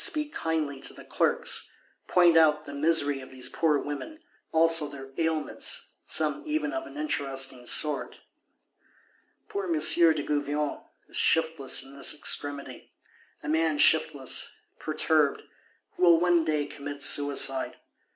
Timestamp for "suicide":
17.03-17.77